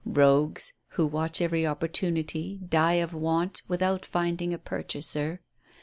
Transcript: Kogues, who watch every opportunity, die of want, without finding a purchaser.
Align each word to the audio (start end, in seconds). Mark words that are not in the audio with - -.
Kogues, 0.11 0.71
who 0.97 1.05
watch 1.05 1.41
every 1.41 1.67
opportunity, 1.67 2.55
die 2.67 2.93
of 2.95 3.13
want, 3.13 3.61
without 3.67 4.03
finding 4.03 4.51
a 4.51 4.57
purchaser. 4.57 5.41